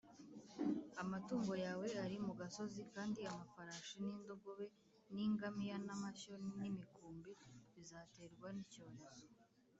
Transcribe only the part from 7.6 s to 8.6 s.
bizaterwa